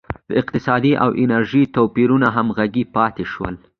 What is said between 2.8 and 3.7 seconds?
پاتې شول.